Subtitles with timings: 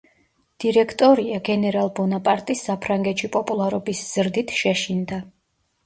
[0.63, 5.27] დირექტორია გენერალ ბონაპარტის საფრანგეთში პოპულარობის ზრდით შეშინდა.